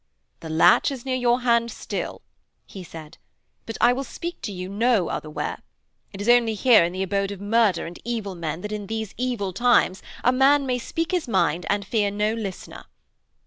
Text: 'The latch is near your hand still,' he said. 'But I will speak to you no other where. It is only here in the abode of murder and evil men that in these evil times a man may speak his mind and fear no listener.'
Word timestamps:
'The 0.39 0.49
latch 0.49 0.89
is 0.89 1.05
near 1.05 1.15
your 1.15 1.41
hand 1.41 1.69
still,' 1.69 2.23
he 2.65 2.83
said. 2.83 3.19
'But 3.67 3.77
I 3.79 3.93
will 3.93 4.03
speak 4.03 4.41
to 4.41 4.51
you 4.51 4.67
no 4.67 5.09
other 5.09 5.29
where. 5.29 5.59
It 6.11 6.19
is 6.21 6.27
only 6.27 6.55
here 6.55 6.83
in 6.83 6.91
the 6.93 7.03
abode 7.03 7.29
of 7.29 7.39
murder 7.39 7.85
and 7.85 7.99
evil 8.03 8.33
men 8.33 8.61
that 8.61 8.71
in 8.71 8.87
these 8.87 9.13
evil 9.15 9.53
times 9.53 10.01
a 10.23 10.31
man 10.31 10.65
may 10.65 10.79
speak 10.79 11.11
his 11.11 11.27
mind 11.27 11.67
and 11.69 11.85
fear 11.85 12.09
no 12.09 12.33
listener.' 12.33 12.85